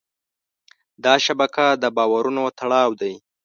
دا 1.03 1.13
شبکه 1.25 1.65
د 1.81 1.85
باورونو 1.97 2.43
تړاو 2.59 2.89
دی. 3.01 3.13